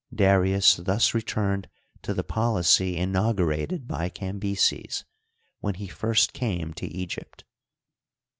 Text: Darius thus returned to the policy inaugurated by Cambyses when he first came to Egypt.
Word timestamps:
Darius 0.11 0.77
thus 0.77 1.13
returned 1.13 1.69
to 2.01 2.15
the 2.15 2.23
policy 2.23 2.97
inaugurated 2.97 3.87
by 3.87 4.09
Cambyses 4.09 5.05
when 5.59 5.75
he 5.75 5.85
first 5.87 6.33
came 6.33 6.73
to 6.73 6.87
Egypt. 6.87 7.43